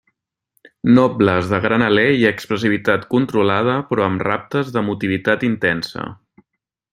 [0.99, 6.09] Nobles, de gran alè i expressivitat controlada, però amb raptes d'emotivitat intensa.